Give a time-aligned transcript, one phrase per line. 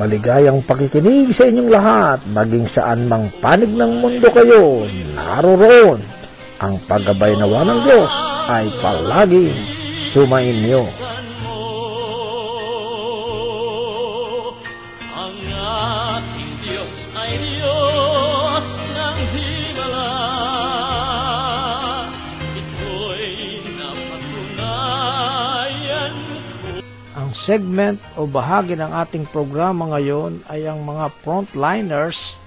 [0.00, 6.00] Maligayang pakikinig sa inyong lahat, maging saan mang panig ng mundo kayo, naroroon.
[6.62, 8.12] Ang paggabay nawa ng Diyos
[8.48, 9.52] ay palaging
[9.92, 10.88] sumainyo.
[27.42, 32.38] Segment o bahagi ng ating programa ngayon ay ang mga frontliners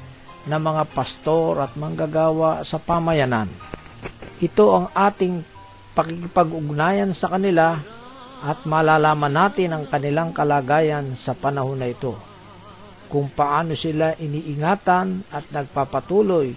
[0.47, 3.51] na mga pastor at manggagawa sa pamayanan.
[4.39, 5.43] Ito ang ating
[5.99, 7.75] pakikipag-ugnayan sa kanila
[8.39, 12.15] at malalaman natin ang kanilang kalagayan sa panahon na ito.
[13.11, 16.55] Kung paano sila iniingatan at nagpapatuloy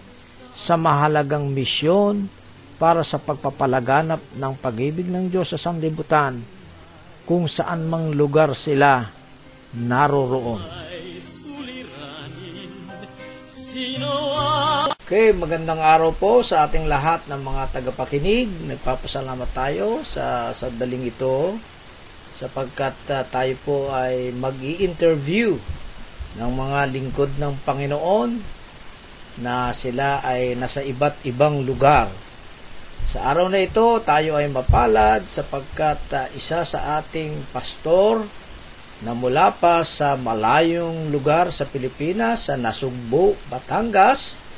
[0.55, 2.31] sa mahalagang misyon
[2.79, 6.58] para sa pagpapalaganap ng pag-ibig ng Diyos sa sanglibutan
[7.29, 9.05] kung saan mang lugar sila
[9.77, 10.65] naroroon.
[15.05, 18.49] Okay, magandang araw po sa ating lahat ng mga tagapakinig.
[18.65, 21.61] Nagpapasalamat tayo sa sandaling ito
[22.33, 25.53] sapagkat uh, tayo po ay mag interview
[26.41, 28.41] ng mga lingkod ng Panginoon
[29.45, 32.09] na sila ay nasa iba't ibang lugar.
[33.07, 38.27] Sa araw na ito, tayo ay mapalad sapagkat uh, isa sa ating pastor
[39.07, 44.49] na mula pa sa malayong lugar sa Pilipinas, sa Nasugbo, Batangas,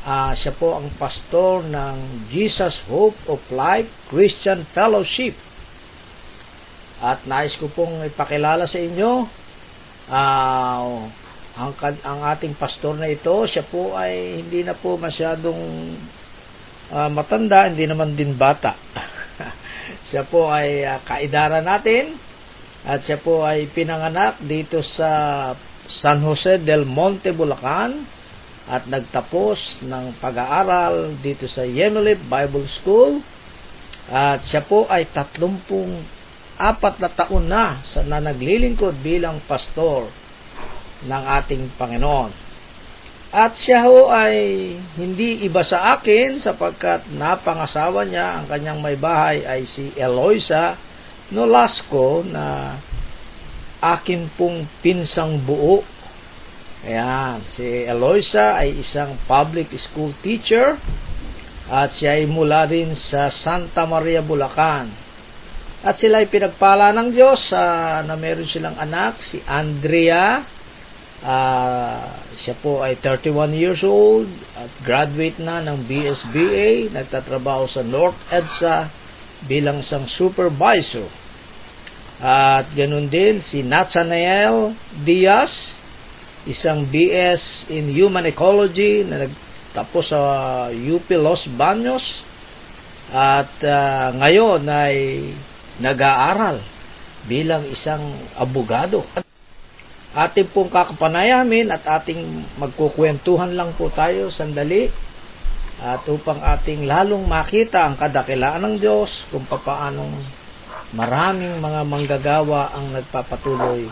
[0.00, 5.36] Ah, siya po ang pastor ng Jesus Hope of Life Christian Fellowship.
[7.04, 9.28] At nais ko pong ipakilala sa inyo
[10.08, 11.04] ah,
[11.60, 15.60] ang, ang ating pastor na ito, siya po ay hindi na po masyadong
[16.94, 18.74] ah, matanda, hindi naman din bata.
[20.08, 22.14] siya po ay ah, kaidara natin
[22.86, 25.52] at siya po ay pinanganak dito sa
[25.90, 28.20] San Jose del Monte, Bulacan
[28.70, 33.18] at nagtapos ng pag-aaral dito sa Yemelip Bible School
[34.10, 40.06] at siya po ay 34 na taon na sa na naglilingkod bilang pastor
[41.06, 42.49] ng ating Panginoon.
[43.30, 49.46] At siya ho ay hindi iba sa akin sapagkat napangasawa niya ang kanyang may bahay
[49.46, 50.74] ay si Eloisa
[51.30, 52.74] Nolasco na
[53.80, 55.86] akin pong pinsang buo
[56.80, 60.80] Ayan, si Eloisa ay isang public school teacher
[61.68, 64.88] at siya ay mula rin sa Santa Maria, Bulacan.
[65.84, 70.40] At sila ay pinagpala ng Diyos uh, na meron silang anak, si Andrea.
[71.20, 72.00] Uh,
[72.32, 74.24] siya po ay 31 years old
[74.56, 76.88] at graduate na ng BSBA.
[76.96, 78.88] Nagtatrabaho sa North EDSA
[79.44, 81.04] bilang isang supervisor.
[82.20, 85.80] At ganun din si Nathanael Diaz
[86.48, 90.20] isang BS in Human Ecology na nagtapos sa
[90.72, 92.24] UP Los Baños
[93.12, 95.26] at ah, ngayon ay
[95.82, 96.60] nag-aaral
[97.28, 98.00] bilang isang
[98.40, 99.04] abogado.
[100.10, 102.18] Ating pong kakapanayamin at ating
[102.58, 104.90] magkukwentuhan lang po tayo sandali
[105.80, 110.12] at upang ating lalong makita ang kadakilaan ng Diyos kung papaanong
[110.98, 113.86] maraming mga manggagawa ang nagpapatuloy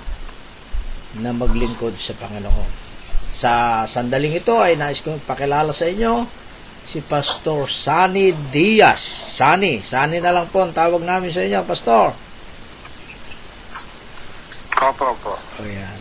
[1.23, 2.71] na maglingkod sa Panginoon.
[3.15, 6.27] Sa sandaling ito ay nais kong pakilala sa inyo
[6.83, 9.01] si Pastor Sani Diaz.
[9.39, 12.11] Sani, Sani na lang po ang tawag namin sa inyo, Pastor.
[14.79, 15.35] Opo, opo.
[15.61, 15.98] Ayan.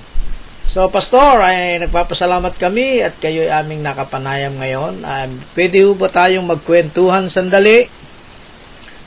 [0.77, 5.01] So, Pastor, ay nagpapasalamat kami at kayo ay aming nakapanayam ngayon.
[5.01, 7.89] Um, pwede ho ba tayong magkwentuhan sandali?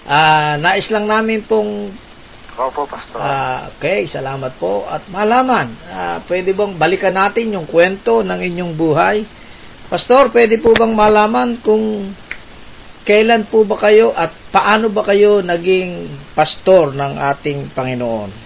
[0.03, 1.95] Ah, nais lang namin pong
[2.59, 3.23] Opo, Pastor.
[3.23, 4.83] Ah, okay, salamat po.
[4.91, 9.23] At malaman, ah, pwede bang balikan natin yung kwento ng inyong buhay?
[9.87, 12.11] Pastor, pwede po bang malaman kung
[13.07, 18.40] kailan po ba kayo at paano ba kayo naging pastor ng ating Panginoon?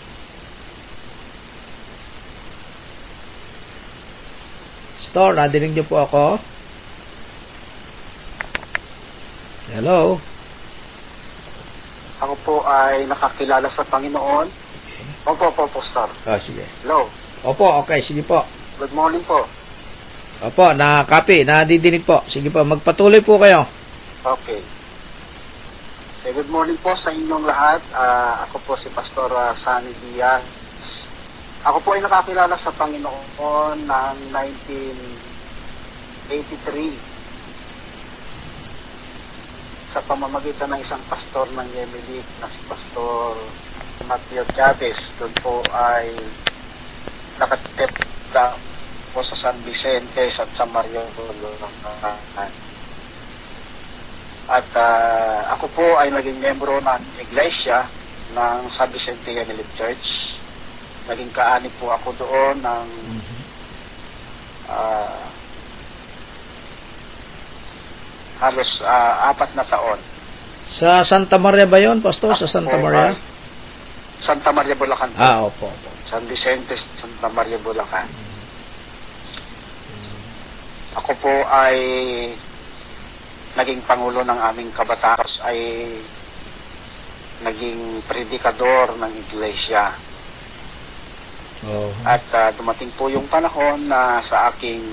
[5.05, 6.41] Pastor, nadinig niyo po ako?
[9.77, 10.17] Hello?
[12.25, 14.49] Ako po ay nakakilala sa Panginoon.
[15.29, 16.09] Opo, opo, Pastor.
[16.25, 16.65] Ah, sige.
[16.81, 17.05] Hello.
[17.45, 18.49] Opo, okay, sige po.
[18.81, 19.45] Good morning po.
[20.41, 22.25] Opo, nakakapi, nadidinig po.
[22.25, 23.69] Sige po, magpatuloy po kayo.
[24.25, 24.65] Okay.
[26.25, 27.85] Okay, good morning po sa inyong lahat.
[27.93, 31.13] Ah, ako po si Pastor ah, Sunny Diaz.
[31.65, 34.17] Ako po ay nakakilala sa Panginoon ng
[36.29, 36.29] 1983
[39.89, 43.33] sa pamamagitan ng isang pastor ng Yemilik na si Pastor
[44.05, 45.09] Matthew Chavez.
[45.17, 46.13] Doon po ay
[47.41, 47.97] nakatip
[48.37, 48.53] na
[49.17, 51.01] po sa San Vicente sa San Mario.
[54.53, 57.89] At ah, ako po ay naging membro ng iglesia
[58.37, 60.44] ng San Vicente Yemilik Church.
[61.05, 62.89] Naging kaani po ako doon ng
[64.73, 65.25] ah,
[68.45, 70.01] halos ah, apat na taon.
[70.65, 72.33] Sa Santa Maria ba yun, Pastor?
[72.35, 73.13] Sa Santa Maria?
[74.25, 75.21] Santa Maria Bulacan po.
[75.21, 75.69] Ah, opo.
[75.69, 75.89] opo.
[76.09, 78.09] San Vicente, Santa Maria, Bulacan.
[80.95, 81.77] Ako po ay
[83.59, 85.91] naging pangulo ng aming kabataan ay
[87.43, 89.91] naging predikador ng iglesia.
[91.69, 91.91] Oh.
[92.05, 94.85] At ah, dumating po yung panahon na sa aking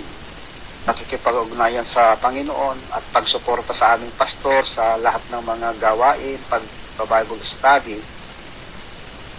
[0.88, 8.00] nakikipag-ugnayan sa Panginoon at pagsuporta sa aming pastor sa lahat ng mga gawain, pag-Bible study,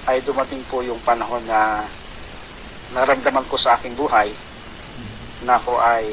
[0.06, 1.86] ay dumating po yung panahon na
[2.94, 4.30] naramdaman ko sa aking buhay
[5.42, 6.06] na ako ay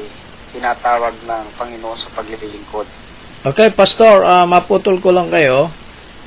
[0.50, 2.86] tinatawag ng Panginoon sa paglilingkod.
[3.46, 5.70] Okay, Pastor, ah, maputol ko lang kayo.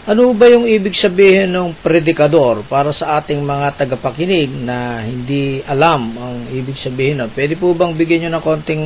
[0.04, 6.12] Ano ba yung ibig sabihin ng predikador para sa ating mga tagapakinig na hindi alam
[6.20, 7.32] ang ibig sabihin nun?
[7.32, 8.84] Pwede po bang bigyan nyo ng konting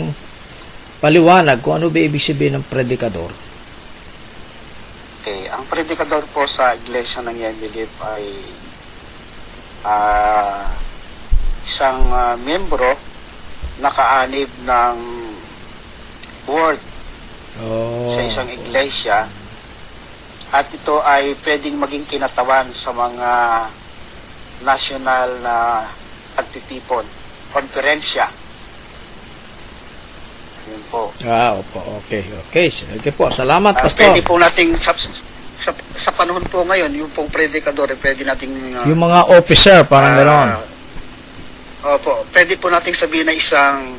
[1.02, 3.34] paliwanag kung ano ba ibig sabihin ng predikador?
[5.26, 8.26] Okay, ang predikador po sa iglesia ng Yenilip ay
[9.90, 10.70] ah,
[11.66, 12.94] isang ah, membro
[13.82, 14.98] nakaanib ng
[16.46, 16.78] word
[17.58, 18.14] Oh.
[18.14, 19.26] sa isang iglesia
[20.50, 23.32] at ito ay pwedeng maging kinatawan sa mga
[24.64, 25.84] national na
[26.34, 27.04] pagtitipon,
[27.52, 28.32] konferensya.
[30.68, 31.12] Yun po.
[31.24, 31.80] Ah, opo.
[32.04, 32.68] Okay, okay.
[32.68, 33.28] Sige po.
[33.30, 34.12] Salamat, Ah, Pastor.
[34.12, 34.92] pwede po nating sa,
[35.58, 40.16] sa, sa panahon po ngayon, yung pong predikador, pwede nating ah, Yung mga officer, parang
[40.16, 40.50] ah, gano'n.
[41.88, 43.96] Opo, pwede po nating sabihin na isang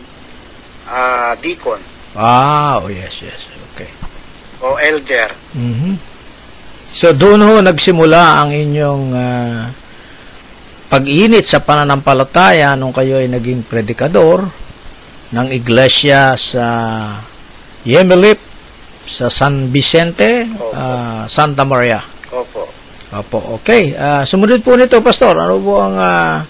[0.87, 1.81] ah, deacon
[2.13, 3.49] Ah, oh yes, yes.
[3.73, 3.89] Okay.
[4.59, 5.31] o elder.
[5.55, 6.18] Mhm.
[6.89, 9.69] So doon ho nagsimula ang inyong ah,
[10.89, 14.49] pag-init sa pananampalataya nung kayo ay naging predikador
[15.37, 16.67] ng iglesia sa
[17.85, 18.41] Yemelip
[19.09, 20.77] sa San Vicente, Opo.
[20.77, 22.01] ah, Santa Maria.
[22.29, 22.69] Opo.
[23.09, 23.97] Opo, okay.
[23.97, 25.41] Ah, sumunod po nito, Pastor.
[25.41, 26.45] Ano po ang ah,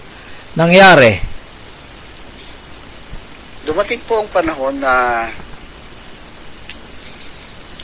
[0.59, 1.14] nangyari?
[3.62, 4.95] Dumating po ang panahon na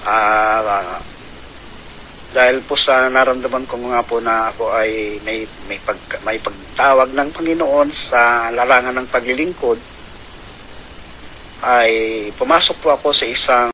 [0.03, 0.99] ah,
[2.35, 5.95] dahil po sa naramdaman ko nga po na ako ay may may pag
[6.27, 9.79] may pagtawag ng Panginoon sa larangan ng paglilingkod
[11.63, 11.91] ay
[12.35, 13.74] pumasok po ako sa isang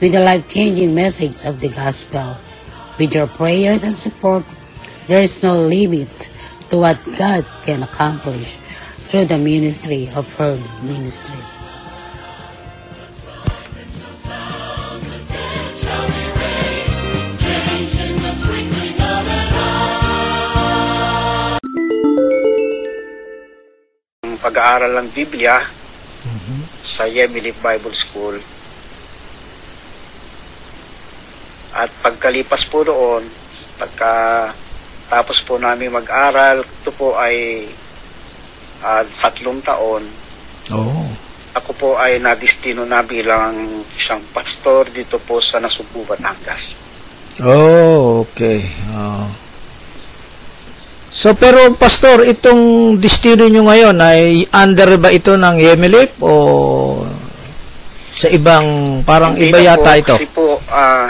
[0.00, 2.38] with the life-changing message of the gospel.
[2.98, 4.44] With your prayers and support,
[5.06, 6.30] there is no limit
[6.70, 8.58] to what God can accomplish
[9.10, 11.74] through the ministry of Herd Ministries.
[24.22, 26.60] Ang pag-aaral ng Biblia mm-hmm.
[26.84, 28.57] sa Yemili Bible School.
[31.78, 33.22] At pagkalipas po doon,
[33.78, 34.50] pagka
[35.08, 37.64] tapos po namin mag-aral, ito po ay
[38.82, 40.02] ah, tatlong taon.
[40.74, 41.06] Oh.
[41.56, 46.76] Ako po ay nadistino na bilang isang pastor dito po sa Nasugbu, Batangas.
[47.40, 48.66] Oh, okay.
[48.92, 49.30] Oh.
[51.08, 56.32] So, pero Pastor, itong destino nyo ngayon ay under ba ito ng Yemelip o
[58.12, 60.14] sa ibang, parang Hindi iba yata po, ito?
[60.20, 61.08] Kasi po, ah,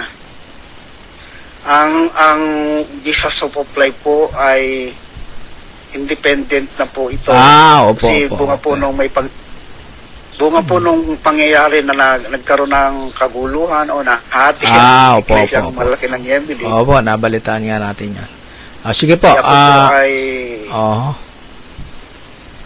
[1.69, 2.41] ang ang
[3.05, 4.89] Jesus of Apply po ay
[5.93, 7.29] independent na po ito.
[7.29, 8.81] Ah, opo, Kasi opo, bunga po opo.
[8.81, 9.29] nung may pag
[10.39, 15.45] bunga po nung pangyayari na nag, nagkaroon ng kaguluhan o na hati Ah, opo, opo,
[15.69, 15.77] opo.
[15.77, 16.65] malaki ng Yemili.
[16.65, 18.31] Opo, nabalitaan nga natin yan.
[18.81, 19.29] Ah, sige po.
[19.29, 20.13] Kaya po, po Ah, ay
[20.73, 21.13] oh,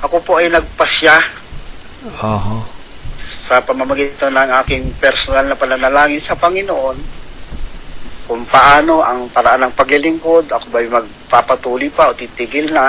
[0.02, 1.14] ako po ay nagpasya
[2.22, 2.62] oh,
[3.46, 7.21] sa pamamagitan ng aking personal na pananalangin sa Panginoon
[8.32, 12.88] kung paano ang paraan ng paglilingkod, ako ba'y magpapatuloy pa o titigil na.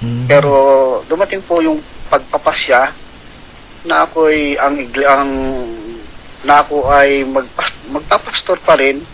[0.00, 0.52] mm, Pero
[1.04, 1.76] dumating po yung
[2.08, 2.88] pagpapasya
[3.84, 5.28] na ako'y ang, igli- ang
[6.48, 9.04] na ako ay magpa, magpapastor pa rin,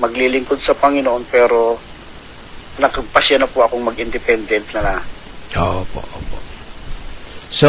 [0.00, 1.76] maglilingkod sa Panginoon pero
[2.80, 4.94] nagpasya na po akong mag-independent na na.
[5.60, 6.36] Opo, opo.
[7.52, 7.68] So,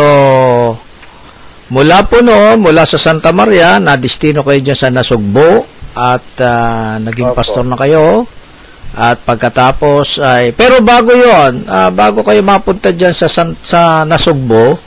[1.76, 7.34] mula po noon, mula sa Santa Maria, na-destino kayo dyan sa Nasugbo at ah, naging
[7.34, 7.42] Opo.
[7.42, 8.30] pastor na kayo.
[8.98, 14.78] At pagkatapos ay pero bago 'yon, ah, bago kayo mapunta diyan sa San- sa Nasugbo,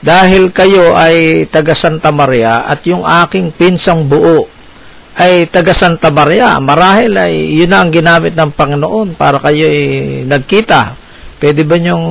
[0.00, 4.44] dahil kayo ay taga Santa Maria at yung aking pinsang buo
[5.16, 9.80] ay taga Santa Maria, marahil ay yun na ang ginamit ng Panginoon para kayo ay
[10.28, 10.92] nagkita.
[11.40, 12.06] Pwede ba niyong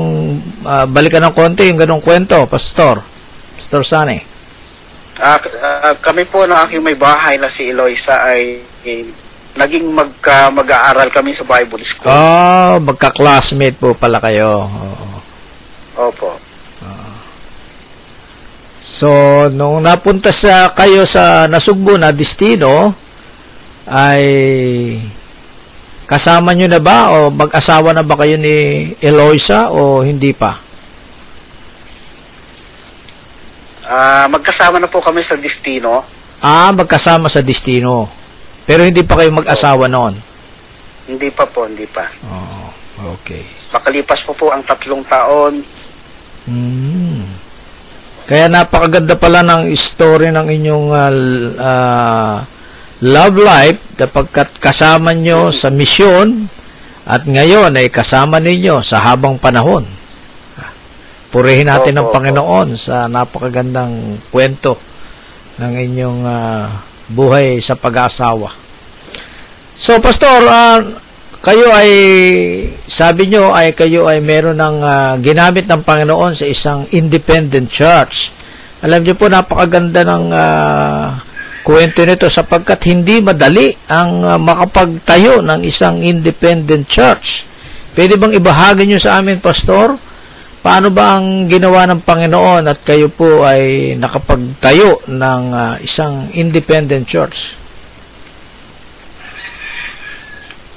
[0.65, 3.01] ah, balikan ng konti yung ganong kwento, Pastor?
[3.57, 4.34] Pastor Sane.
[5.15, 9.07] Ah, ah, kami po ng aking may bahay na si Eloisa ay eh,
[9.55, 12.11] naging magka, mag-aaral kami sa Bible School.
[12.11, 14.67] Oh, magka-classmate po pala kayo.
[14.67, 15.07] Oo.
[16.11, 16.35] Opo.
[18.85, 19.09] So,
[19.49, 22.93] nung napunta sa kayo sa Nasugbo na destino,
[23.89, 24.21] ay
[26.05, 30.64] kasama nyo na ba o mag-asawa na ba kayo ni Eloisa o hindi pa?
[33.85, 36.01] Ah, magkasama na po kami sa destino.
[36.41, 38.09] Ah, magkasama sa destino.
[38.65, 40.17] Pero hindi pa kayo mag-asawa noon.
[41.05, 42.01] Hindi pa po, hindi pa.
[42.25, 42.69] Oh,
[43.13, 43.45] okay.
[43.69, 45.61] Makalipas po po ang tatlong taon.
[46.49, 47.21] Hmm.
[48.25, 52.41] Kaya napakaganda pala ng story ng inyong l- ah,
[53.05, 56.49] love life sapagkat kasama nyo sa misyon
[57.05, 59.85] at ngayon ay kasama ninyo sa habang panahon.
[61.35, 62.13] Purihin natin Opo, opo.
[62.15, 64.79] Panginoon sa napakagandang kwento
[65.59, 66.71] ng inyong ah,
[67.11, 68.47] buhay sa pag-aasawa.
[69.75, 70.79] So, Pastor, ah,
[71.43, 71.91] kayo ay,
[72.87, 78.31] sabi nyo ay kayo ay meron ng ah, ginamit ng Panginoon sa isang independent church.
[78.79, 81.19] Alam nyo po, napakaganda ng ah,
[81.67, 87.43] kwento nito sapagkat hindi madali ang ah, makapagtayo ng isang independent church.
[87.91, 90.04] Pwede bang ibahagi nyo sa amin, Pastor?
[90.65, 97.05] Paano ba ang ginawa ng Panginoon at kayo po ay nakapagtayo ng ah, isang independent
[97.05, 97.53] church?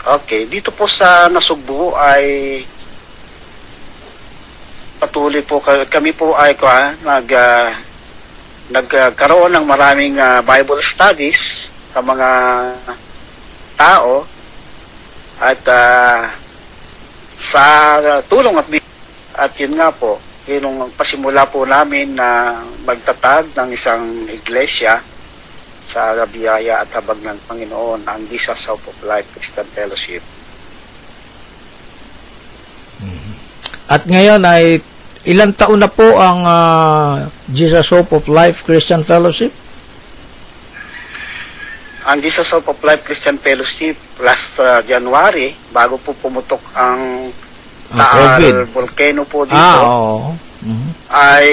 [0.04, 2.24] Okay, dito po sa Nasugbu ay
[5.00, 7.72] patuloy po ka- kami po ay kwa, nag ah,
[8.68, 12.28] nagkaroon ng maraming ah, Bible studies sa mga
[13.72, 14.28] tao
[15.40, 16.28] at ah,
[17.40, 17.64] sa
[18.28, 18.68] tulong at
[19.38, 20.18] at yun nga po
[20.48, 22.56] yun ang pasimula po namin na
[22.88, 24.96] magtatag ng isang iglesia
[25.92, 30.24] sa biyaya at habag ng Panginoon ang Jesus Hope of Life Christian Fellowship.
[33.88, 34.80] At ngayon ay
[35.28, 39.52] ilang taon na po ang ah, Jesus Hope of Life Christian Fellowship?
[42.08, 47.28] Ang Jesus Hope of Life Christian Fellowship last uh, January, bago po pumutok ang
[47.88, 48.54] Ang Taal COVID.
[48.68, 50.36] volcano po dito, Ah, oo.
[50.60, 50.88] Mhm.
[51.08, 51.48] ay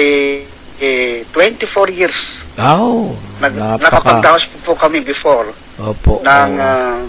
[0.76, 2.44] eh, 24 years.
[2.60, 3.80] Oh, Nag, napaka.
[4.00, 5.48] Nakapagdaos po, po kami before
[5.80, 6.20] Opo.
[6.20, 6.60] ng oo.
[6.60, 7.00] ah,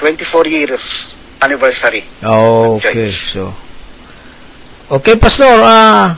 [0.00, 2.04] 24 years anniversary.
[2.24, 3.52] Okay, so.
[4.90, 6.16] Okay, Pastor, ah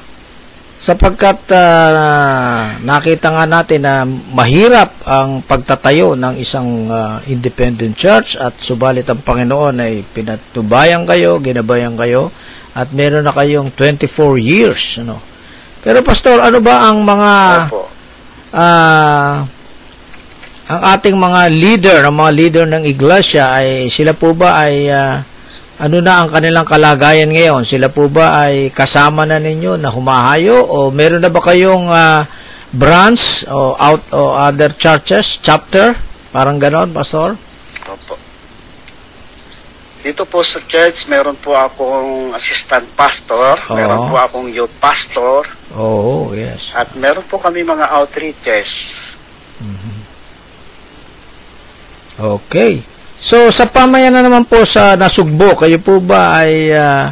[0.82, 4.02] sapagkat ah, nakita nga natin na
[4.34, 11.38] mahirap ang pagtatayo ng isang ah, independent church at subalit ang Panginoon ay pinatubayan kayo,
[11.38, 12.34] ginabayan kayo
[12.74, 15.22] at meron na kayong 24 years, ano.
[15.86, 17.32] Pero Pastor, ano ba ang mga
[18.52, 19.46] ah
[20.62, 25.22] ang ating mga leader, ang mga leader ng iglesia ay sila po ba ay ah,
[25.82, 27.66] ano na ang kanilang kalagayan ngayon?
[27.66, 32.22] Sila po ba ay kasama na ninyo na humahayo o meron na ba kayong ah,
[32.70, 35.90] branch o out o other churches, chapter?
[36.30, 37.34] Parang ganon, pastor?
[37.90, 38.14] Opo.
[40.06, 43.74] Dito po sa church, meron po akong assistant pastor, Oo.
[43.74, 46.78] meron po akong youth pastor, Oo, yes.
[46.78, 48.98] at meron po kami mga outreaches.
[52.22, 52.82] Okay.
[53.22, 57.06] So sa pamayanan naman po sa Nasugbo, kayo po ba ay ah,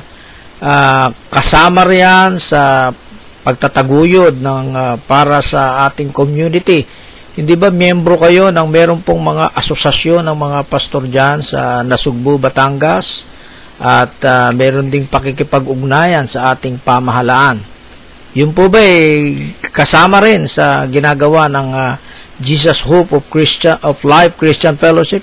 [0.58, 2.90] ah, kasama riyan sa
[3.46, 6.82] pagtataguyod ng ah, para sa ating community?
[7.38, 12.42] Hindi ba miyembro kayo ng meron pong mga asosasyon ng mga pastor diyan sa Nasugbo,
[12.42, 13.30] Batangas?
[13.78, 17.62] At ah, meron ding pakikipag-ugnayan sa ating pamahalaan.
[18.34, 21.94] Yun po ba eh, kasama rin sa ginagawa ng ah,
[22.42, 25.22] Jesus Hope of Christian of Life Christian Fellowship?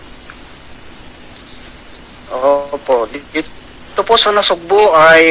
[2.77, 3.09] Opo.
[3.09, 5.25] Dito po sa Nasugbo ay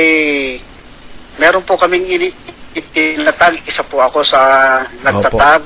[1.39, 2.29] meron po kaming ini
[2.75, 3.63] itinatag.
[3.65, 5.63] Isa po ako sa nagtatag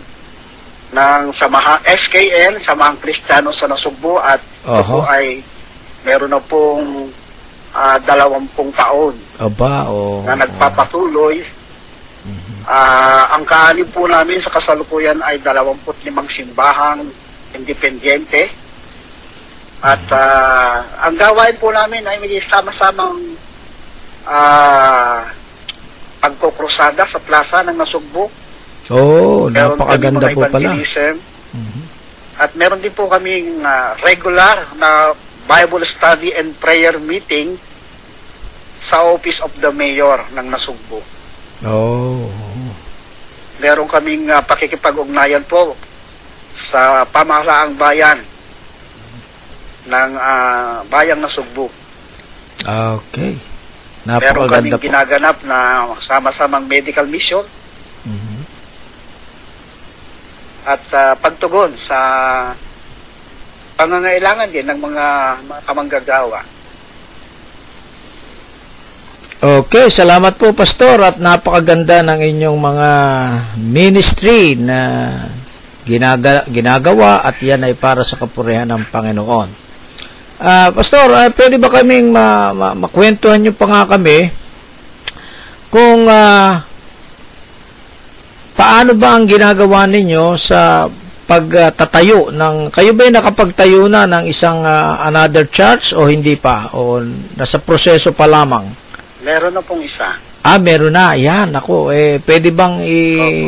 [0.90, 5.00] ng samaha SKN, Samahang Kristiyano sa Nasugbo at ito Oho.
[5.00, 5.40] po ay
[6.04, 7.08] meron na pong
[7.72, 10.26] ah, dalawampung taon Aba, o...
[10.26, 11.40] na nagpapatuloy.
[12.68, 15.80] Ah, ang kaanin po namin sa kasalukuyan ay 25
[16.28, 17.02] simbahang
[17.56, 18.52] independyente.
[19.80, 23.16] At ah, ang gawain po namin ay may sama-samang
[24.28, 25.24] ah,
[26.20, 28.28] pagkukrusada sa plaza ng Nasugbo.
[28.92, 30.76] Oh, Meron napakaganda po pala.
[30.76, 31.16] evangelism.
[32.40, 35.16] At meron din po kaming ah, regular na
[35.48, 37.56] Bible study and prayer meeting
[38.80, 41.00] sa Office of the Mayor ng Nasugbo.
[41.64, 42.24] Oh.
[43.60, 45.76] meron kaming uh, pakikipag-ugnayan po
[46.56, 48.16] sa pamahalaang bayan
[49.86, 51.70] ng ah, bayang Nasugbo.
[52.60, 53.36] Okay.
[54.04, 54.80] Meron kaming po.
[54.80, 57.44] ginaganap na sama-samang medical mission
[58.00, 58.40] Mhm.
[60.64, 61.98] at ah, pagtugon sa
[63.76, 65.06] pangangailangan din ng mga,
[65.48, 66.40] mga kamanggagawa.
[69.40, 72.90] Okay, salamat po Pastor at napakaganda ng inyong mga
[73.56, 75.08] ministry na
[75.88, 79.48] ginaga, ginagawa at yan ay para sa kapurihan ng Panginoon.
[80.40, 84.32] Ah, Pastor, ah, pwede ba kaming ma, ma, makwentuhan nyo pa nga kami
[85.68, 86.64] kung ah,
[88.56, 90.88] paano ba ang ginagawa ninyo sa
[91.28, 97.04] pagtatayo ng kayo ba nakapagtayo na ng isang ah, another church o hindi pa o
[97.36, 98.64] nasa proseso pa lamang?
[99.20, 100.16] Meron na pong isa.
[100.40, 101.20] Ah, meron na.
[101.20, 101.92] Yan, ako.
[101.92, 102.80] Eh, pwede bang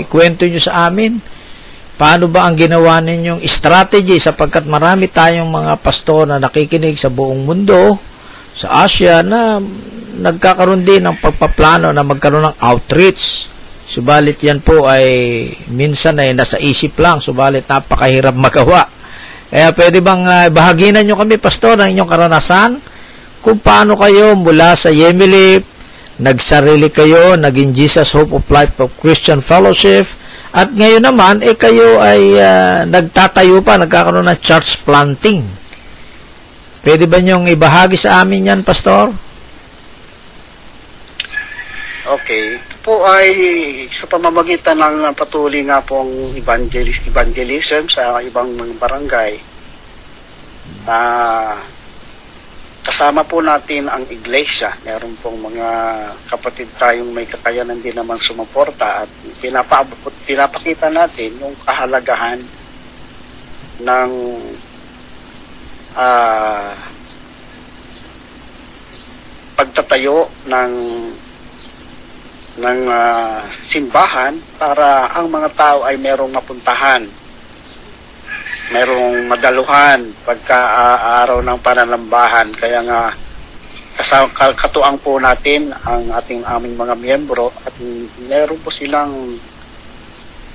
[0.05, 1.17] ikwento nyo sa amin?
[2.03, 7.47] Paano ba ang ginawa ninyong strategy sapagkat marami tayong mga pastor na nakikinig sa buong
[7.47, 7.95] mundo,
[8.51, 9.63] sa Asia, na
[10.19, 13.47] nagkakaroon din ng pagpaplano na magkaroon ng outreach.
[13.87, 18.83] Subalit yan po ay minsan ay nasa isip lang, subalit napakahirap magawa.
[19.47, 22.83] Kaya pwede bang uh, bahaginan nyo kami, pastor, ng inyong karanasan?
[23.43, 25.67] kung paano kayo mula sa Yemilip,
[26.23, 30.07] nagsarili kayo, naging Jesus Hope of Life of Christian Fellowship,
[30.53, 35.41] at ngayon naman, eh kayo ay ah, nagtatayo pa, nagkakaroon ng church planting.
[36.85, 39.17] Pwede ba niyong ibahagi sa amin yan, Pastor?
[42.03, 42.61] Okay.
[42.61, 43.31] Ito po ay
[43.89, 49.33] sa pamamagitan ng patuloy nga pong evangelist, evangelism sa ibang mga barangay.
[50.85, 51.57] Ah,
[52.83, 54.75] kasama po natin ang iglesia.
[54.83, 55.69] Meron pong mga
[56.27, 62.43] kapatid tayong may kakayanan din naman sumuporta at pinapaabot, pinapakita natin yung kahalagahan
[63.83, 64.11] ng
[65.95, 66.75] ah,
[69.55, 70.73] pagtatayo ng
[72.53, 77.07] ng ah, simbahan para ang mga tao ay merong mapuntahan
[78.73, 82.49] merong madaluhan pagka ah, araw ng pananambahan.
[82.57, 83.13] Kaya nga,
[83.99, 87.75] kasama, ka- katuang po natin ang ating aming mga miyembro at
[88.29, 89.13] meron po silang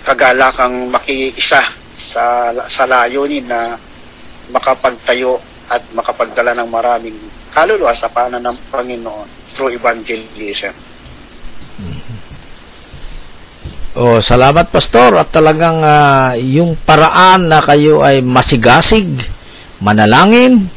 [0.08, 1.62] kagalakang makiisa
[2.00, 3.76] sa, sa layunin na
[4.50, 5.36] makapagtayo
[5.68, 7.18] at makapagdala ng maraming
[7.52, 10.72] kaluluwa sa panan ng Panginoon through evangelism.
[13.98, 15.18] Oh, salamat pastor.
[15.18, 19.10] At talagang ah, yung paraan na kayo ay masigasig,
[19.82, 20.70] manalangin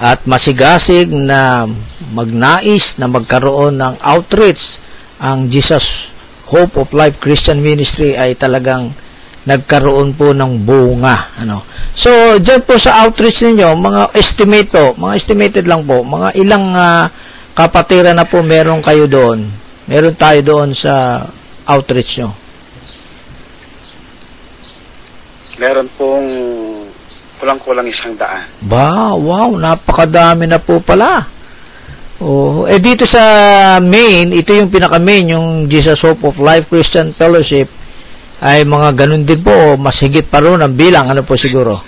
[0.00, 1.68] at masigasig na
[2.16, 4.80] magnais na magkaroon ng outreach
[5.20, 6.16] ang Jesus
[6.48, 8.88] Hope of Life Christian Ministry ay talagang
[9.44, 11.60] nagkaroon po ng bunga ano.
[11.92, 16.72] So diyan po sa outreach ninyo mga estimate po mga estimated lang po mga ilang
[16.72, 17.12] ah,
[17.52, 19.44] kapatiran na po meron kayo doon.
[19.92, 21.20] Meron tayo doon sa
[21.68, 22.45] outreach nyo
[25.56, 26.28] Meron pong
[27.40, 28.44] kulang-kulang isang daan.
[28.64, 31.24] Ba, wow, napakadami na po pala.
[32.16, 33.20] Oh, eh dito sa
[33.76, 37.68] main, ito yung pinaka-main, yung Jesus Hope of Life Christian Fellowship,
[38.40, 41.80] ay mga ganun din po, mas higit pa ron ang bilang, ano po siguro?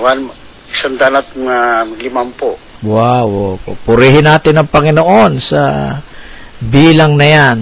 [0.00, 0.32] One,
[0.72, 2.56] isang daan at uh, limampu.
[2.84, 5.92] Wow, oh, purihin natin ang Panginoon sa
[6.60, 7.58] bilang na yan.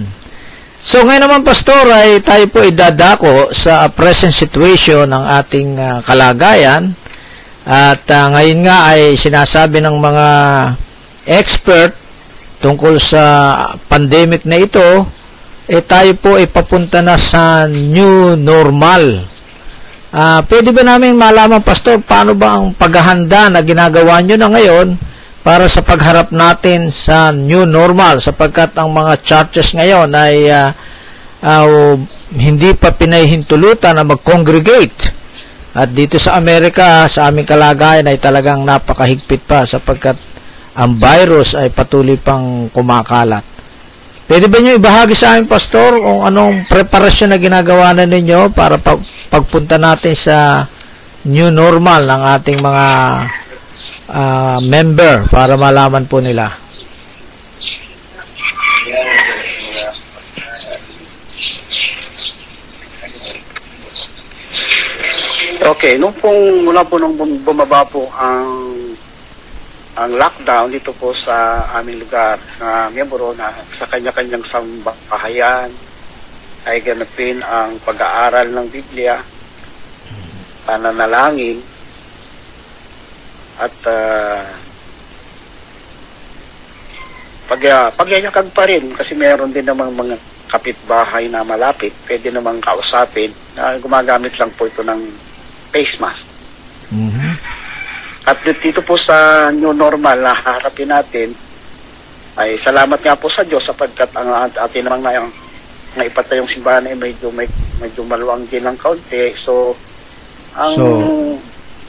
[0.85, 6.93] So ngayon naman pastor ay tayo po idadako sa present situation ng ating ah, kalagayan
[7.65, 10.27] at ah, ngayon nga ay sinasabi ng mga
[11.25, 11.89] expert
[12.61, 13.23] tungkol sa
[13.89, 15.09] pandemic na ito
[15.65, 19.25] eh tayo po ay papunta na sa new normal.
[20.13, 24.93] Ah, pwede ba namin malaman pastor paano ba ang paghahanda na ginagawa nyo na ngayon
[25.45, 30.73] para sa pagharap natin sa new normal sapagkat ang mga churches ngayon ay ah,
[31.45, 31.93] ah,
[32.33, 35.13] hindi pa pinahintulutan na mag-congregate.
[35.75, 40.17] At dito sa Amerika, sa aming kalagayan ay talagang napakahigpit pa sapagkat
[40.81, 43.45] ang virus ay patuloy pang kumakalat.
[44.25, 48.81] Pwede ba nyo ibahagi sa amin, Pastor, kung anong preparasyon na ginagawa na ninyo para
[48.81, 48.97] pa-
[49.29, 50.65] pagpunta natin sa
[51.29, 52.87] new normal ng ating mga
[54.09, 56.65] ah, member para malaman po nila.
[65.65, 68.69] Okay, nung pong mula po nung bum- bumaba po ang
[69.97, 75.71] ang lockdown dito po sa aming lugar na miyembro na sa kanya-kanyang sambahayan
[76.67, 79.21] ay ganapin ang pag-aaral ng Biblia,
[80.67, 81.61] pananalangin,
[83.55, 84.43] at uh,
[87.45, 90.17] pag, uh, pagyayakag pa rin kasi meron din namang mga
[90.49, 95.01] kapitbahay na malapit, pwede namang kausapin na gumagamit lang po ito ng
[95.73, 96.25] face mask.
[96.93, 97.33] Mhm.
[98.25, 101.33] At dito po sa new normal na harapin natin,
[102.35, 105.23] ay salamat nga po sa Diyos sapagkat ang at- atin namang na
[105.95, 107.47] naipatay yung simbahan ay medyo, may,
[107.79, 109.31] medyo maluwang din ng kaunti.
[109.31, 109.71] So,
[110.51, 110.83] ang So,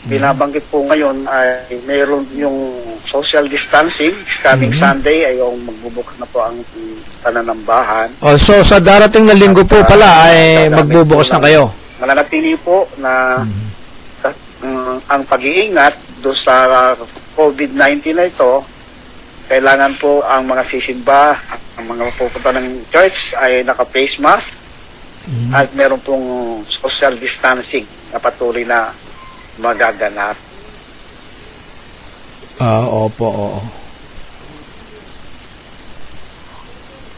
[0.06, 2.54] binabanggit po ngayon ay mayroon yung
[3.02, 4.14] social distancing.
[4.40, 4.78] Coming Mhm.
[4.78, 6.56] Sunday ay yung magbubukas na po ang
[7.20, 8.10] pananambahan.
[8.22, 11.62] Oh, so sa darating na linggo po pala ah, ay dadami magbubukas na ng- kayo.
[11.96, 13.42] Mananatili po na
[14.62, 16.94] mm, ang pag-iingat do sa
[17.34, 18.64] COVID-19 na ito,
[19.46, 21.36] kailangan po ang mga sisimba,
[21.76, 24.64] ang mga pupunta ng church ay naka-face mask
[25.50, 26.26] at meron pong
[26.64, 27.82] social distancing
[28.14, 28.94] na patuloy na
[29.60, 30.36] magaganap.
[32.56, 33.60] Ah, opo, oo.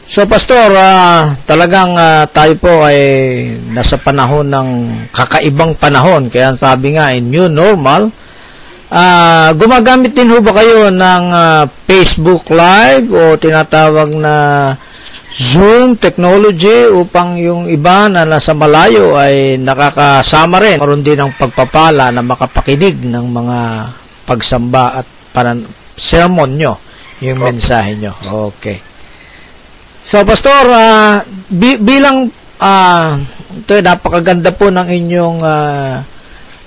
[0.09, 2.97] So pastor, ah, talagang ah, tayo po ay
[3.69, 4.69] nasa panahon ng
[5.13, 6.33] kakaibang panahon.
[6.33, 8.09] Kaya sabi nga, in new normal.
[8.89, 14.33] Ah, gumagamit din ho ba kayo ng ah, Facebook Live o tinatawag na
[15.29, 20.81] Zoom technology upang yung iba na nasa malayo ay nakakasama rin.
[20.81, 23.57] Meron din ang pagpapala na makapakinig ng mga
[24.25, 25.61] pagsamba at panan
[25.93, 26.73] sermon nyo,
[27.21, 28.13] yung mensahe nyo.
[28.53, 28.81] Okay.
[30.01, 33.13] So, Pastor, ah, bi- bilang ah,
[33.53, 36.01] ito, napakaganda po ng inyong ah,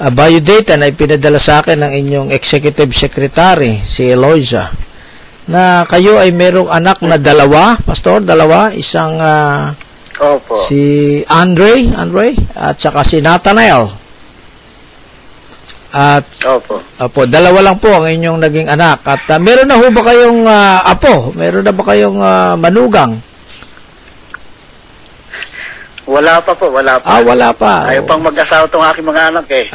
[0.02, 4.66] uh, biodata na ipinadala sa akin ng inyong executive secretary, si Eloisa,
[5.50, 9.74] na kayo ay merong anak na dalawa, pastor, dalawa, isang ah,
[10.22, 10.54] Opo.
[10.54, 13.90] si Andre, Andre, at saka si Nathanael.
[15.92, 16.78] At Opo.
[17.02, 19.02] Apo, dalawa lang po ang inyong naging anak.
[19.02, 21.34] At ah, meron na ho ba kayong ah, apo?
[21.34, 23.18] Meron na ba kayong ah, manugang?
[26.02, 27.06] Wala pa po, wala pa.
[27.06, 27.86] Ah, wala pa.
[27.86, 29.66] Ayaw pang mag-asawa tong aking mga anak eh.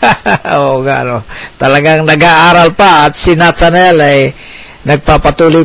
[0.56, 1.26] Oo, nga, no.
[1.58, 4.18] Talagang nag-aaral pa at si Nathanael ay
[4.82, 5.62] nagpapatuloy.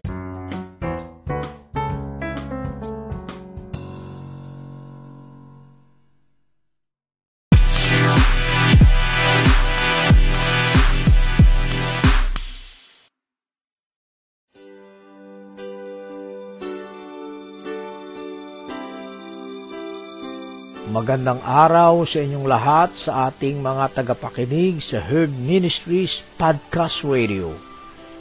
[20.88, 27.67] Magandang araw sa inyong lahat sa ating mga tagapakinig sa Herd Ministries Podcast Radio.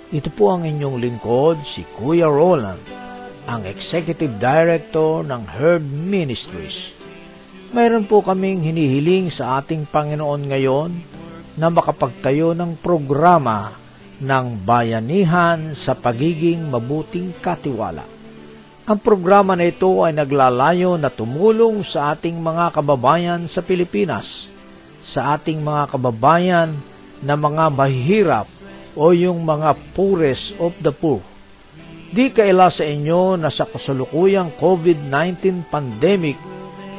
[0.07, 2.79] Ito po ang inyong lingkod, si Kuya Roland,
[3.51, 6.95] ang Executive Director ng Herd Ministries.
[7.75, 10.91] Mayroon po kaming hinihiling sa ating Panginoon ngayon
[11.59, 13.75] na makapagtayo ng programa
[14.23, 18.07] ng bayanihan sa pagiging mabuting katiwala.
[18.87, 24.47] Ang programa na ito ay naglalayo na tumulong sa ating mga kababayan sa Pilipinas,
[25.03, 26.79] sa ating mga kababayan
[27.27, 28.47] na mga mahihirap
[28.97, 31.21] o yung mga poorest of the poor.
[32.11, 36.41] Di kaila sa inyo na sa kasalukuyang COVID-19 pandemic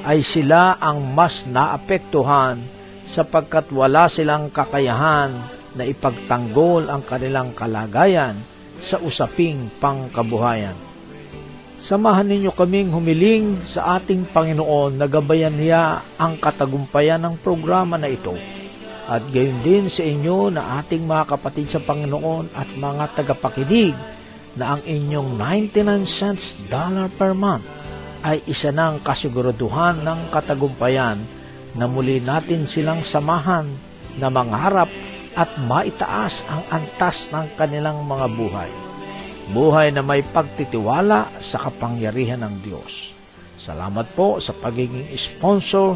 [0.06, 2.62] ay sila ang mas naapektuhan
[3.08, 5.34] sapagkat wala silang kakayahan
[5.74, 8.38] na ipagtanggol ang kanilang kalagayan
[8.78, 10.76] sa usaping pangkabuhayan.
[11.78, 18.10] Samahan ninyo kaming humiling sa ating Panginoon na gabayan niya ang katagumpayan ng programa na
[18.10, 18.34] ito.
[19.08, 23.96] At gayon din sa inyo na ating mga kapatid sa Panginoon at mga tagapakinig
[24.60, 27.63] na ang inyong 99 cents dollar per month
[28.28, 31.17] ay isa ng kasiguraduhan ng katagumpayan
[31.78, 33.70] na muli natin silang samahan
[34.20, 34.91] na mangarap
[35.38, 38.72] at maitaas ang antas ng kanilang mga buhay
[39.52, 43.15] buhay na may pagtitiwala sa kapangyarihan ng Diyos.
[43.56, 45.96] Salamat po sa pagiging sponsor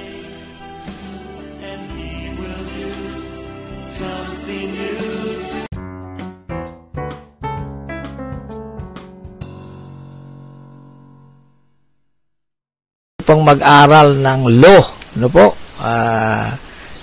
[13.31, 14.83] Pong mag-aral ng law,
[15.23, 15.55] no po?
[15.79, 16.51] Ah,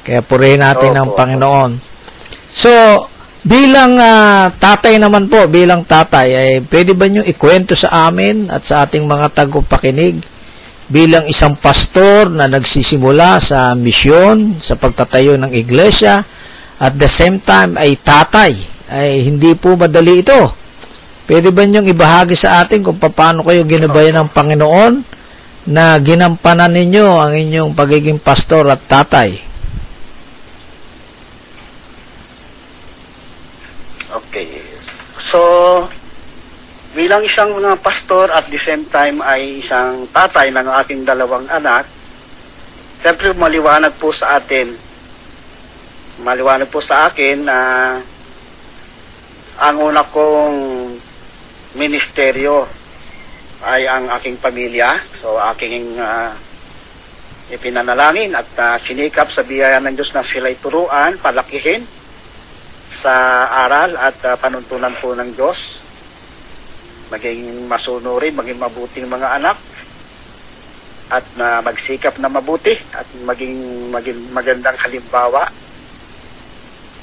[0.04, 1.00] kaya purihin natin Opo.
[1.00, 1.72] ang Panginoon.
[2.52, 2.68] So,
[3.48, 8.68] bilang ah, tatay naman po, bilang tatay, ay pwede ba nyo ikwento sa amin at
[8.68, 10.20] sa ating mga tagupakinig
[10.92, 16.20] bilang isang pastor na nagsisimula sa misyon, sa pagtatayo ng iglesia,
[16.76, 18.52] at the same time ay tatay,
[18.92, 20.52] ay hindi po madali ito.
[21.24, 25.17] Pwede ba niyong ibahagi sa atin kung paano kayo ginabayan ng Panginoon
[25.68, 29.36] na ginampanan ninyo ang inyong pagiging pastor at tatay?
[34.08, 34.48] Okay.
[35.20, 35.40] So,
[36.96, 41.84] bilang isang mga pastor at the same time ay isang tatay ng aking dalawang anak,
[43.04, 44.72] siyempre maliwanag po sa atin,
[46.24, 47.58] maliwanag po sa akin na
[49.60, 50.56] ang una kong
[51.76, 52.77] ministeryo
[53.66, 54.94] ay ang aking pamilya.
[55.18, 56.34] So, aking ah,
[57.50, 61.82] ipinanalangin at ah, sinikap sa biyaya ng Diyos na sila'y turuan, palakihin
[62.88, 65.82] sa aral at ah, panuntunan po ng Diyos.
[67.08, 69.58] Maging masunurin, maging mabuting mga anak
[71.08, 75.48] at na magsikap na mabuti at maging, maging magandang halimbawa.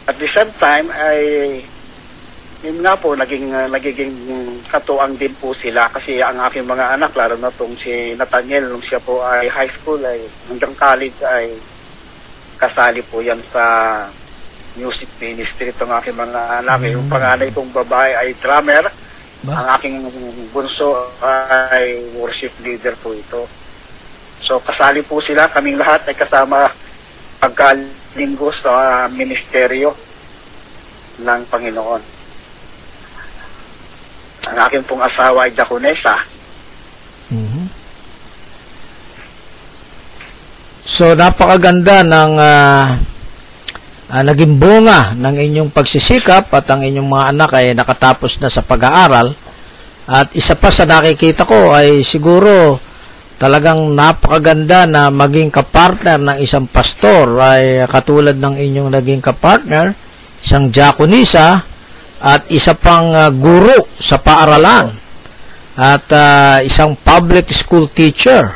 [0.05, 1.19] At the same time ay
[2.65, 4.13] yun nga po, naging, uh, nagiging
[4.65, 8.81] katuang din po sila kasi ang aking mga anak, lalo na tong si Nathaniel, nung
[8.81, 11.53] siya po ay high school, ay hanggang college ay
[12.57, 13.61] kasali po yan sa
[14.75, 16.81] music ministry itong aking mga anak.
[16.89, 18.89] Yung panganay kong babae ay drummer.
[19.45, 19.53] Ba?
[19.61, 19.95] Ang aking
[20.49, 23.45] bunso ay worship leader po ito.
[24.41, 26.67] So kasali po sila, kaming lahat ay kasama
[27.39, 29.93] pagkalinggo sa ministeryo
[31.21, 32.14] ng Panginoon.
[34.53, 36.35] Ang aking pong asawa ay Daconesa
[40.95, 42.87] So napakaganda ng ah,
[44.13, 48.63] ah, naging bunga ng inyong pagsisikap at ang inyong mga anak ay nakatapos na sa
[48.63, 49.33] pag-aaral.
[50.07, 52.79] At isa pa sa nakikita ko ay siguro
[53.35, 59.91] talagang napakaganda na maging kapartner ng isang pastor ay katulad ng inyong naging kapartner,
[60.39, 61.59] isang diakonisa
[62.25, 64.89] at isa pang ah, guro sa paaralan
[65.77, 68.49] at ah, isang public school teacher.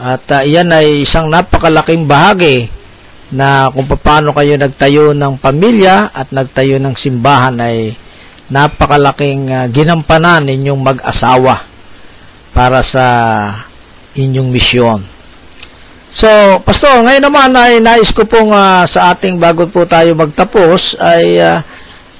[0.00, 2.72] At ah, iyan ay isang napakalaking bahagi
[3.36, 7.92] na kung paano kayo nagtayo ng pamilya at nagtayo ng simbahan ay
[8.48, 11.60] napakalaking ah, ginampanan ninyong mag-asawa
[12.56, 13.04] para sa
[14.16, 15.00] inyong misyon.
[16.16, 16.30] So,
[16.64, 21.36] Pastor, ngayon naman ay nais ko pong ah, sa ating bago po tayo magtapos ay
[21.44, 21.60] ah,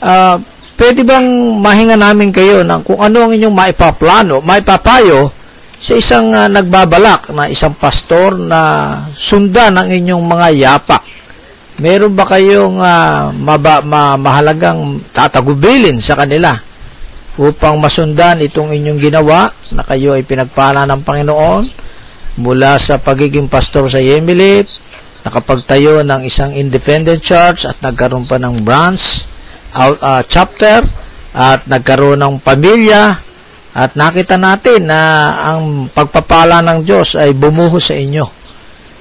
[0.04, 0.36] ah,
[0.76, 1.26] pwede bang
[1.60, 5.32] mahinga namin kayo ng kung ano ang inyong maipaplano, maipapayo
[5.76, 11.02] sa isang ah, nagbabalak na isang pastor na sundan ang inyong mga yapak.
[11.76, 16.56] Meron ba kayong ah, maba, ma- mahalagang tatagubilin sa kanila
[17.36, 21.64] upang masundan itong inyong ginawa na kayo ay pinagpala ng Panginoon
[22.40, 24.68] mula sa pagiging pastor sa Yemilip,
[25.24, 29.24] nakapagtayo ng isang independent church at nagkaroon pa ng branch,
[29.76, 30.80] ah, chapter,
[31.36, 33.20] at nagkaroon ng pamilya,
[33.76, 35.00] at nakita natin na
[35.52, 38.24] ang pagpapala ng Diyos ay bumuhos sa inyo.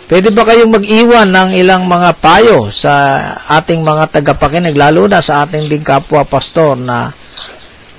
[0.06, 3.18] Pwede ba kayong mag-iwan ng ilang mga payo sa
[3.56, 7.10] ating mga tagapakinig, lalo na sa ating ding kapwa pastor na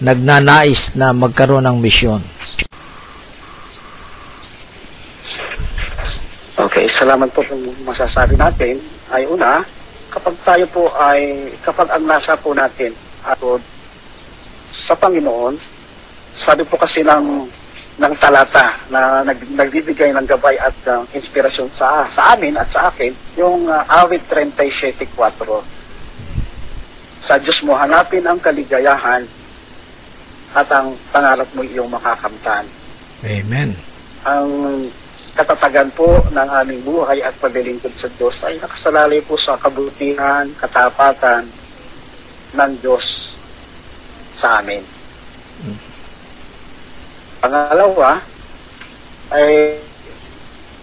[0.04, 2.20] nagnanais na magkaroon ng misyon?
[6.56, 8.78] Okay, salamat po kung masasabi natin
[9.10, 9.64] ay una,
[10.16, 13.36] kapag tayo po ay, kapag ang nasa po natin at
[14.72, 15.60] sa Panginoon,
[16.32, 17.44] sabi po kasi ng
[17.96, 22.88] ng talata na nag, nagbibigay ng gabay at uh, inspirasyon sa sa amin at sa
[22.88, 25.16] akin, yung uh, awit 37.4.
[27.24, 29.24] Sa Diyos mo hanapin ang kaligayahan
[30.56, 32.64] at ang pangarap mo iyong makakamtan
[33.24, 33.76] Amen.
[34.24, 34.48] ang
[35.36, 41.44] katatagan po ng aming buhay at paglilingkod sa Diyos ay nakasalalay po sa kabutihan, katapatan
[42.56, 43.36] ng Diyos
[44.32, 44.80] sa amin.
[47.44, 48.16] Pangalawa,
[49.36, 49.76] ay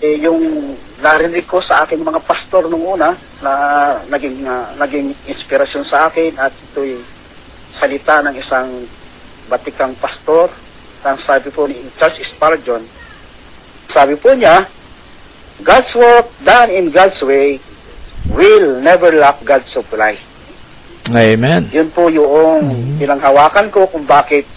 [0.03, 3.51] eh, yung narinig ko sa aking mga pastor nung una na
[4.11, 6.99] naging ah, naging inspirasyon sa akin at ito'y
[7.71, 8.67] salita ng isang
[9.47, 10.51] batikang pastor
[11.07, 12.83] ang sabi po ni Charles Spurgeon
[13.93, 14.65] sabi po niya,
[15.61, 17.61] God's work done in God's way
[18.33, 20.17] will never lack God's supply.
[21.13, 21.69] Amen.
[21.69, 24.49] Yun po yung pinanghawakan ko kung bakit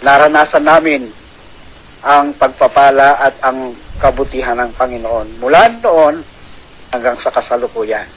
[0.00, 1.04] naranasan namin
[2.00, 5.36] ang pagpapala at ang kabutihan ng Panginoon.
[5.36, 6.24] Mula noon
[6.88, 8.08] hanggang sa kasalukuyan.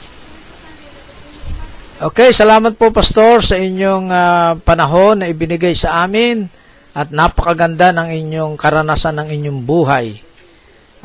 [2.00, 6.63] Okay, salamat po Pastor sa inyong ah, panahon na ibinigay sa amin
[6.94, 10.14] at napakaganda ng inyong karanasan ng inyong buhay.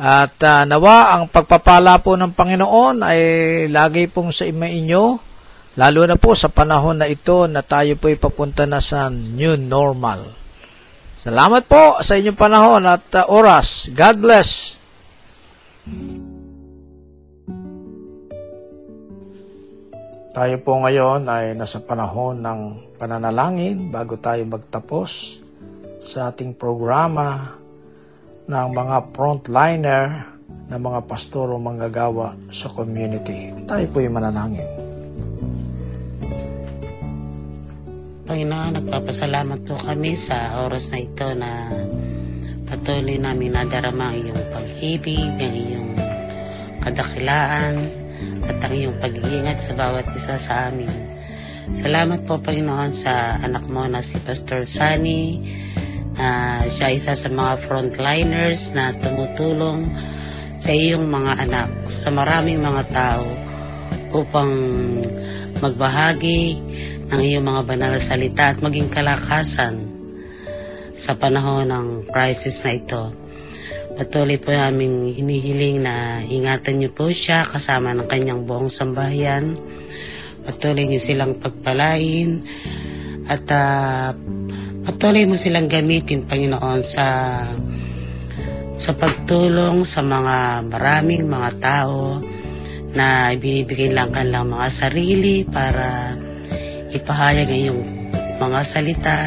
[0.00, 3.20] At ah, nawa ang pagpapala po ng Panginoon ay
[3.68, 5.04] lagi pong sa inyo,
[5.76, 10.24] lalo na po sa panahon na ito na tayo po papunta na sa new normal.
[11.20, 13.90] Salamat po sa inyong panahon at ah, oras.
[13.90, 14.78] God bless.
[20.30, 22.60] Tayo po ngayon ay nasa panahon ng
[22.94, 25.39] pananalangin bago tayo magtapos
[26.00, 27.56] sa ating programa
[28.48, 30.04] ng mga frontliner
[30.66, 33.52] na mga pastor o manggagawa sa community.
[33.68, 34.66] Tayo po yung mananangin.
[38.30, 41.50] Panginoon, nagpapasalamat po kami sa oras na ito na
[42.70, 45.92] patuloy namin nadarama ang iyong pag-ibig, ang iyong
[46.78, 47.74] kadakilaan,
[48.46, 50.90] at ang iyong pag-iingat sa bawat isa sa amin.
[51.74, 55.42] Salamat po, Panginoon, sa anak mo na si Pastor Sunny,
[56.20, 59.88] na siya isa sa mga frontliners na tumutulong
[60.60, 63.24] sa iyong mga anak, sa maraming mga tao
[64.12, 64.52] upang
[65.64, 66.60] magbahagi
[67.08, 69.88] ng iyong mga banal na salita at maging kalakasan
[70.92, 73.16] sa panahon ng crisis na ito.
[73.96, 79.56] Patuloy po aming hinihiling na ingatan niyo po siya kasama ng kanyang buong sambahayan.
[80.44, 82.44] Patuloy niyo silang pagpalain
[83.28, 84.12] at ah,
[84.84, 87.06] patuloy mo silang gamitin, Panginoon, sa
[88.80, 92.16] sa pagtulong sa mga maraming mga tao
[92.96, 96.16] na binibigay lang kanilang mga sarili para
[96.88, 97.82] ipahayag ang iyong
[98.40, 99.18] mga salita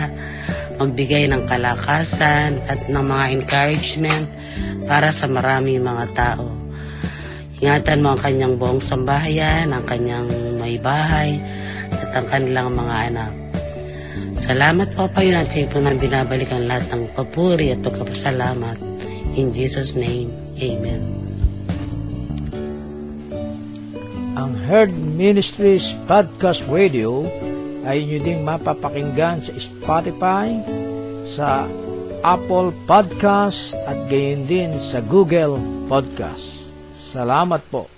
[0.82, 4.26] magbigay ng kalakasan at ng mga encouragement
[4.90, 6.50] para sa marami mga tao.
[7.64, 10.28] Ingatan mo ang kanyang buong sambahayan, ang kanyang
[10.60, 11.40] may bahay,
[11.94, 13.43] at ang kanilang mga anak.
[14.44, 18.76] Salamat po pa yun at po nang binabalik ang lahat ng papuri at pagkapasalamat.
[19.40, 20.28] In Jesus' name,
[20.60, 21.00] Amen.
[24.36, 27.24] Ang Herd Ministries Podcast Radio
[27.88, 30.60] ay inyo ding mapapakinggan sa Spotify,
[31.24, 31.64] sa
[32.20, 35.56] Apple Podcast at gayon din sa Google
[35.88, 36.68] Podcast.
[37.00, 37.93] Salamat po.